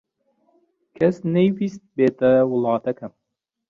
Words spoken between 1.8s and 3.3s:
بێتە وڵاتەکەم.